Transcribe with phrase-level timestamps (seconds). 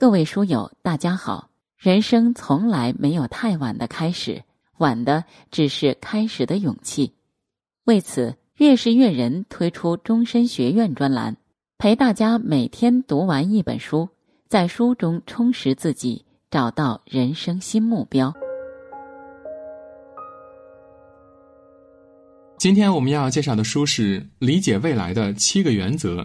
[0.00, 1.50] 各位书友，大家好。
[1.78, 4.42] 人生从来没有太晚的开始，
[4.78, 7.12] 晚的只是开始的勇气。
[7.84, 11.36] 为此，越是阅人推出终身学院专栏，
[11.78, 14.08] 陪大家每天读完一本书，
[14.48, 18.34] 在书中充实自己，找到人生新目标。
[22.58, 26.22] 今天我们要介绍的书是《理解未来的七个原则》。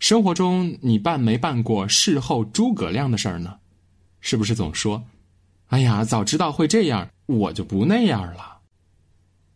[0.00, 3.58] 生活中，你办没办过事后诸葛亮的事儿呢？
[4.22, 5.04] 是不是总说
[5.68, 8.60] ：“哎呀，早知道会这样，我就不那样了。”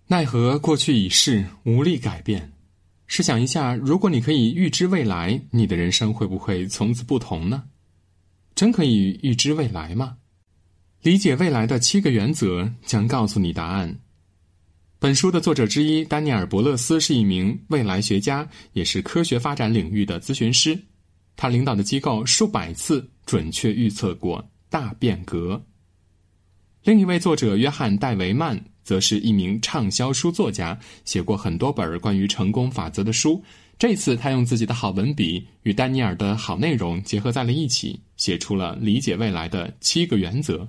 [0.07, 2.53] 奈何过去已逝，无力改变。
[3.07, 7.65] 试想一下，如果你可以预知未来，你的人生会不会从此不同呢？
[8.55, 10.19] 真可以预知未来吗？
[11.01, 13.99] 理解未来的七个原则将告诉你答案。
[15.05, 20.83] 本书的作者之一丹尼尔·伯勒斯是一名未来学家，也是科学发展领域的咨询师。
[21.37, 24.43] 他领导的机构数百次准确预测过。
[24.71, 25.63] 大变革。
[26.85, 33.45] 另一位作者约翰·戴维曼则是一名畅销书作家，写过很多本关于成功法则的书。
[33.79, 40.67] 这次他用自己的好文笔与丹尼尔的好内容结合在了一起，写出了理解未来的七个原则。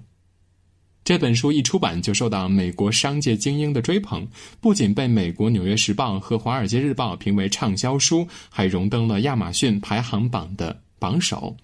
[1.06, 4.28] 这本书一出版就受到美国商界精英的追捧，
[4.60, 11.56] 不仅被美国《纽约时报》和《华尔街日报》评为畅销书，还荣登了亚马逊排行榜的榜首。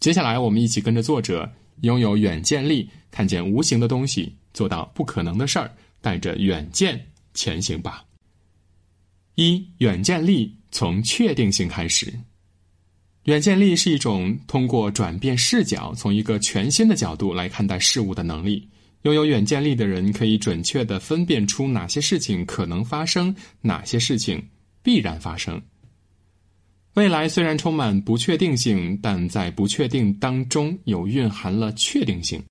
[0.00, 1.50] 接下来，我们一起跟着作者。
[1.80, 8.04] 拥有远见力，看见无形的东西，做到不可能的事儿，带着远见前行吧。
[9.34, 12.12] 一远见力从确定性开始。
[13.24, 18.68] 远见力是一种通过转变视角，从一个全新的角度来看待事物的能力。
[19.02, 24.42] 拥有远见力的人可以准确的分辨出哪些事情可能发生，哪些事情
[24.82, 25.60] 必然发生。
[26.94, 32.42] 未来虽然充满不确定性，但在不确定当中有蕴含了确定性。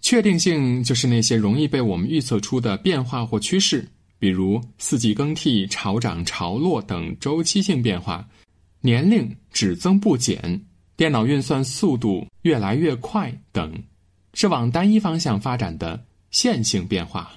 [0.00, 3.86] 确定性就是那些容易被我们预测出的变化或趋势，
[4.18, 8.24] 比如四季更替、潮涨潮落等周期性变化；
[8.84, 10.62] 年龄只增不减、
[10.94, 13.82] 电脑运算速度越来越快等，
[14.34, 17.32] 是往单一方向发展的线性变化。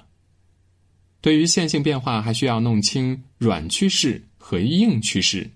[1.22, 5.50] 对于线性变化，还需要弄清软趋势和硬趋势。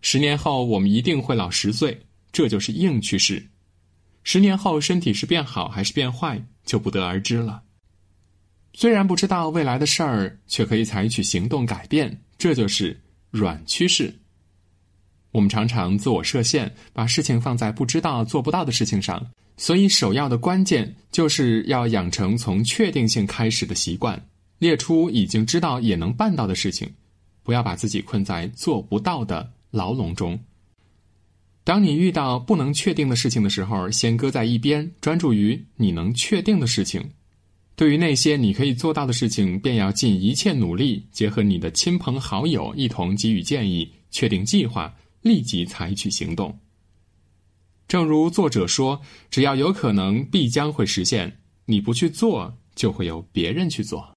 [0.00, 1.96] 十年后，我们一定会老十岁，
[2.32, 3.46] 这就是硬趋势。
[4.24, 7.62] 十年后，身体是变好还是变坏，就不得而知了。
[8.72, 14.12] 虽然不知道未来的事儿，却可以采取行动改变，这就是软趋势。
[15.34, 24.24] 我们常常自我设限，把事情放在不知道、做不到的事情上，所以首要的关键就是要养成从确定性开始的习惯，
[24.60, 26.88] 列出已经知道也能办到的事情，
[27.42, 29.52] 不要把自己困在做不到的。
[29.74, 30.38] 牢笼中。
[31.64, 37.10] 当你遇到不能确定的事情的时候，先搁在一边，专注于你能确定的事情。
[37.74, 44.94] 对于那些你可以做到的事情，便要尽一切努力，结合你的亲朋好友一同给予建议，确定计划，
[45.24, 46.56] 立即采取行动。
[47.88, 51.38] 正如作者说：“只要有可能，必将会实现。
[51.64, 54.14] 你不去做，就会有别人去做。”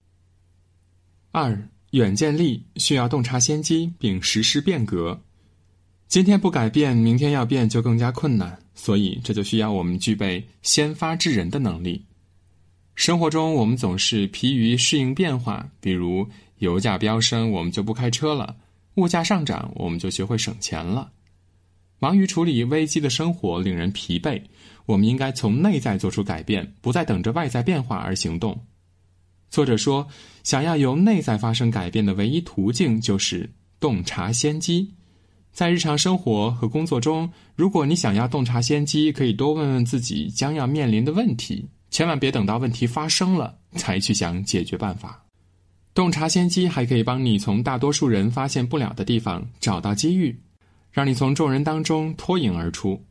[1.31, 5.22] 二远见力需要洞察先机，并实施变革。
[6.09, 8.59] 今天不改变，明天要变就更加困难。
[8.75, 12.06] 所以，这就需要我们具备先发制人的能力。
[12.95, 16.28] 生活中，我们总是疲于适应变化，比如
[16.59, 18.56] 油价飙升，我们就不开车了；
[18.97, 21.09] 物价上涨，我们就学会省钱了。
[22.00, 24.40] 忙于处理危机的生活令人疲惫。
[24.85, 28.57] 我们应该从内在做出改变，不再等着外在变化而行动。
[29.50, 30.07] 作者说，
[30.44, 33.50] 想要由内在发生改变的唯一途径，就是
[33.80, 34.94] 洞察先机。
[35.52, 45.26] 在日常生活和工作中，如果你想要洞察先机，可以多问问自己将要面临的问题，千万别等到问题发生了才去想解决办法。
[45.97, 50.40] 洞察先机还可以帮你从大多数人发现不了的地方找到机遇，
[50.92, 53.04] 让你从众人当中脱颖而出。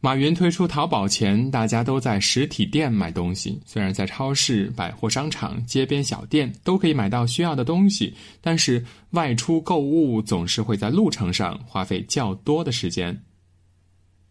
[0.00, 3.60] 马云推出淘宝前，大家都在实体店买东西。
[3.66, 13.22] 虽然在超市、百货商场、街边小店都可以买到需要的东西，但是外出购物总是会在路程上花费较多的时间。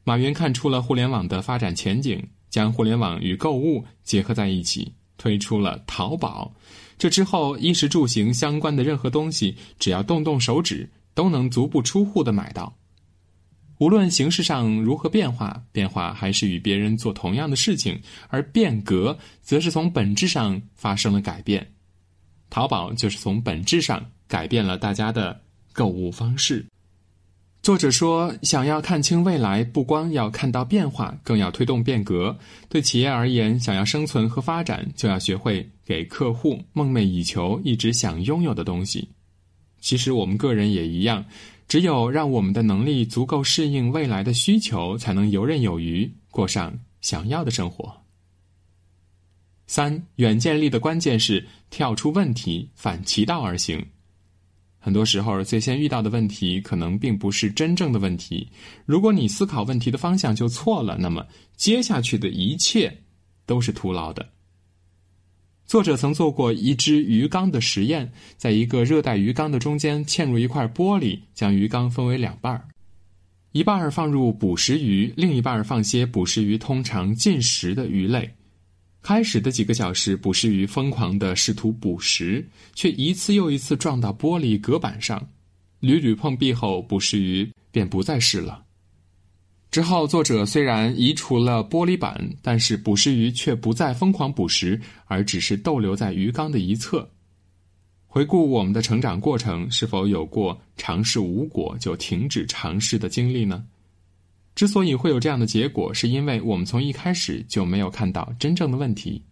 [0.04, 2.20] 马云看出了互联网的发展前景，
[2.50, 6.52] 将互联网与购物结合在一起，推出了淘宝。
[6.98, 12.76] 这之后，衣食住行相关的任何东西，只要动动手指，都能足不出户的买到。
[13.80, 18.00] 无论形式上如何变化，变化还是与别人做同样的事情，
[18.30, 21.68] 而变革则是从本质上发生了改变。
[22.50, 25.42] 淘宝就是从本质上改变了大家的
[25.74, 26.66] 购物方式。
[27.64, 32.38] 作者说，想要看清未来，不光要看到变化，更要推动变革。
[32.68, 39.08] 对企业而言，想要生存和发展，就要学会给客户梦寐以求、一直想拥有的东西。
[39.80, 41.24] 其实我们个人也一样，
[41.70, 47.96] 只有让我们的能力足够适应未来的需求，才能游刃有余，过上想要的生活。
[49.68, 53.82] 三，远见力的关键是跳出问题，反其道而行。
[54.86, 58.46] 很多时候，最先遇到的问题可能并不是真正的问题。
[58.86, 61.26] 如果你思考问题的方向就错了，那么
[61.56, 62.94] 接下去的一切
[63.46, 64.28] 都是徒劳的。
[65.66, 72.68] 作者曾做过一只鱼缸的实验，在一个热带鱼缸的中间嵌入一块玻璃，将鱼缸分为两半儿，
[73.54, 78.30] 一半儿放入捕食鱼，另一半儿放些捕食鱼通常进食的鱼类。
[79.04, 85.28] 开始的几个小时，捕食鱼疯狂地试图捕食，却一次又一次撞到玻璃隔板上，
[85.82, 88.64] 屡屡碰壁后，捕食鱼便不再试了。
[89.70, 97.12] 之后，作者虽然移除了玻璃板，但是捕食鱼却不再疯狂捕食，而只是逗留在鱼缸的一侧。
[98.08, 103.66] 回顾我们的成长过程，是否有过尝试无果就停止尝试的经历呢？
[104.56, 109.24] 之所以会有这样的结果，是因为我们从一开始就没有看到真正的问题。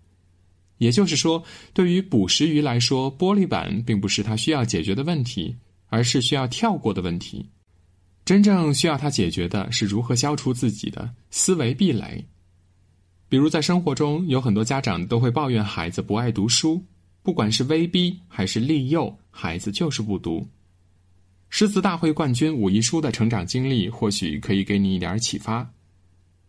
[0.77, 5.55] 也就是说，对于捕食鱼来说，玻璃板并不是它需要解决的问题，
[5.89, 7.47] 而是需要跳过的问题。
[8.25, 12.25] 真正需要它解决的是如何消除自己的思维壁垒。
[13.29, 16.83] 比如在生活中，有很多家长都会抱怨孩子不爱读书，
[17.21, 20.47] 不管是威逼还是利诱，孩子就是不读。
[21.51, 25.69] 诗词大会冠军武亦姝的成长经历，或许可以给你一点启发。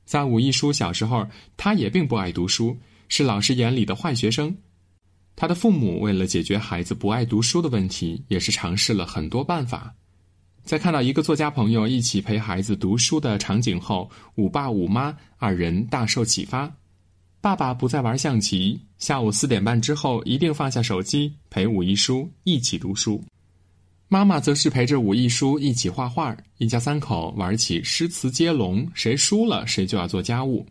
[0.05, 1.27] 在武亦姝小时候，
[1.57, 2.79] 她也并不爱读书，
[3.09, 4.57] 是老师眼里的坏学生。
[5.35, 9.93] 她的父母为了解决孩子不爱读书的问题，也是尝试了很多办法。
[10.63, 16.73] 在看到一个作家朋友一起陪孩子读书的场景后，武爸武妈二人大受启发。
[17.41, 23.21] 爸爸不再玩象棋，下午四点半之后一定放下手机，陪武亦姝一起读书。
[24.13, 30.67] 妈妈则是陪着武亦姝一起画画，一家三口玩起诗词接龙，谁输了谁就要做家务。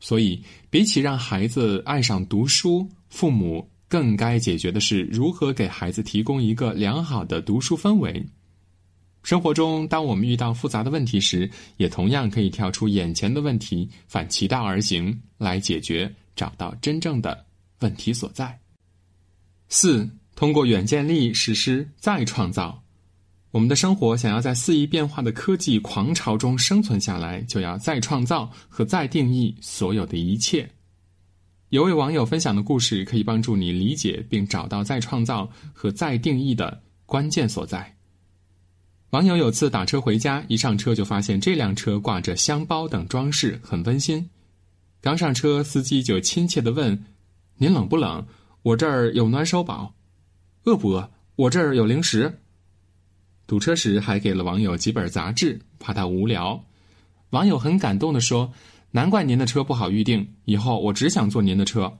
[0.00, 8.26] 所以，比起让孩子爱上读书，父母更该解决的是如何给孩子提供一个良好的读书氛围。
[9.22, 17.46] 生活中，当我们遇到复杂的问题时，也同样可以跳出眼前的问题，反其道而行来解决，找到真正的
[17.78, 18.58] 问题所在。
[19.68, 20.10] 四。
[20.34, 22.82] 通过远见力实施再创造，
[23.50, 30.68] 我们的生活想要在肆意变化的科技狂潮中生存下来，就要再创造和再定义所有的一切。
[31.68, 37.96] 有位网友分享的故事可以帮助你理解并找到再创造和再定义的关键所在。
[39.10, 44.28] 网友有次打车回家，一上车就发现这辆车挂着香包等装饰，很温馨。
[45.00, 47.04] 刚上车，司机就亲切地问
[47.56, 48.26] ：“您冷不冷？
[48.62, 49.94] 我这儿有暖手宝。”
[50.64, 51.10] 饿不饿？
[51.36, 52.40] 我这儿有零食。
[53.46, 56.64] 堵车时还给了网友几本杂志，怕他无聊。
[57.30, 58.52] 网友很感动的说
[58.92, 61.98] ：“难怪您的车不好预定，以后我只想坐您的车。”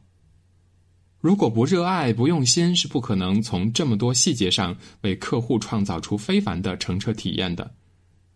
[1.21, 7.75] 如果不热爱、不用心，是不可能从这么多细节上为客户创造出非凡的乘车体验的。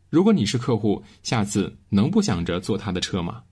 [0.08, 3.42] 如果你是客户，下次能不想着坐他的车吗？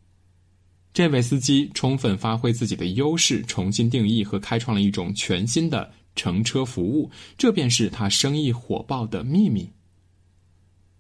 [0.93, 5.93] 这位司机充分发挥自己的优势，重新定义和开创了一种全新的。
[6.15, 9.71] 乘车服务，这便是他生意火爆的秘密。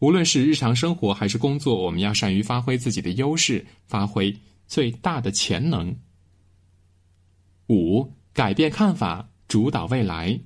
[0.00, 5.96] 无论是日常生活还是工作，我们要善于发挥自己的优势，发挥最大的潜能。
[7.68, 10.38] 五，改变看法，主导未来。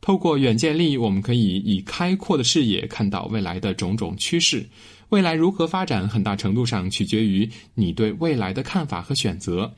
[0.00, 4.68] 透过远见力，我们可以以开阔的视野看到未来的种种趋势。
[5.08, 9.74] 未来如何发展，很大程度上取决于你对未来的看法和选择。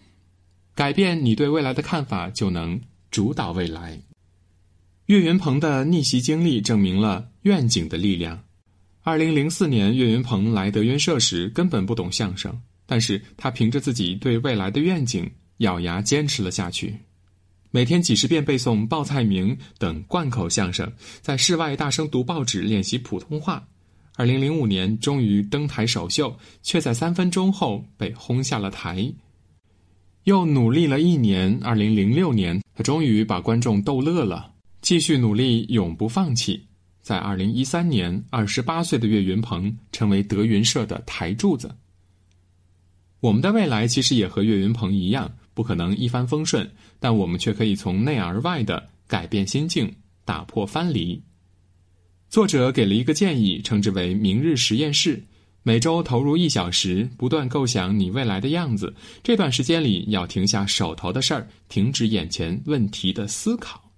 [0.74, 2.80] 改变你对未来的看法，就能。
[3.10, 4.00] 主导未来，
[5.06, 8.40] 岳云鹏的逆袭经历证明了愿景的力量。
[9.02, 16.94] 二零零四年，岳云鹏来德云社时根本不懂相声，但是他凭着自己对未来的愿景，咬牙坚持了下去。
[17.72, 23.66] 每天几十遍背诵报菜名等贯口相声，在室外大声读报纸练习普通话。
[24.14, 29.12] 二零零五年，终于登台首秀，却在三分钟后被轰下了台。
[30.24, 34.52] 又努力了一年，二零零六年，他终于把观众逗乐了。
[34.82, 36.62] 继续努力，永不放弃。
[37.02, 41.74] 在二零一三年，二十八岁的岳云鹏成为德云社的台柱子。
[43.20, 49.90] 我们的未来其实也和岳云鹏一样，不可能一帆风顺，但我们却可以从内而外的改变心境，
[50.24, 51.22] 打破藩篱。
[52.28, 55.22] 作者给了一个建议，称之为“明日实验室”。
[55.62, 58.94] 每周投入一小时，不断构想你未来的样子。
[59.22, 63.92] 这段时间里，要停下手头的事儿，停止眼前问题的思考。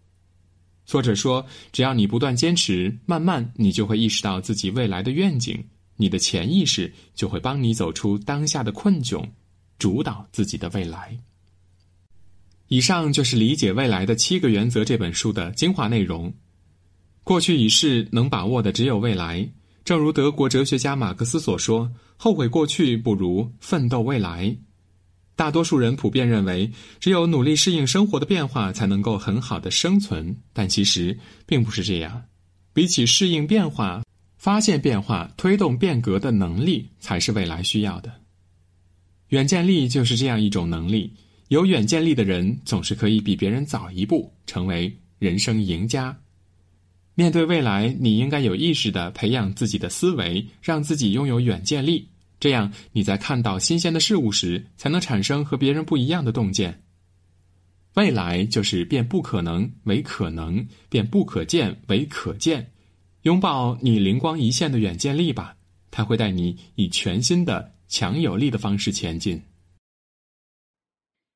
[0.84, 5.64] 作者说，只要你不断坚持，慢慢你就会意识到自己未来的愿景，
[5.96, 9.24] 你的潜意识就会帮你走出当下的困窘，
[9.78, 11.16] 主导自己的未来。
[12.66, 16.34] 以上就是理解未来的七个原则这本书的精华内容。
[17.22, 19.48] 过去已逝，能把握的只有未来。
[19.84, 24.56] 正如德国哲学家马克思所说：“后悔过去不如奋斗未来。”
[25.34, 26.70] 大多数人普遍认为，
[27.00, 30.36] 只有努力适应生活的变化，才能够很好的生存。
[30.52, 32.22] 但其实并不是这样。
[32.72, 34.04] 比起适应变化、
[34.36, 38.12] 发现变化、推动变革的能力，才是未来需要的。
[39.28, 41.12] 远见力就是这样一种能力。
[41.48, 46.16] 有远见力的人，总是可以比别人早一步，成为人生赢家。
[47.14, 52.08] 面对未来，你应该有意识的培养自己的思维，让自己拥有远见力。
[52.40, 56.82] 这样，你在看到新鲜的事物时，才能产生和别人不一样的洞见。
[57.94, 62.72] 未来就是变不可能为可能，变不可见为可见。
[63.22, 65.54] 拥抱你灵光一现的远见力吧，
[65.90, 69.40] 它会带你以全新的、强有力的方式前进。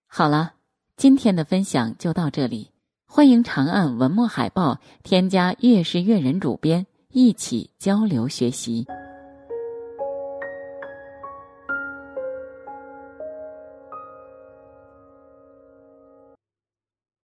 [0.07, 0.55] 好了，
[0.97, 2.76] 今天的分享就到这里。
[3.09, 8.85] 欢迎长按文末海报，添加“月是月人”主编，一起交流学习。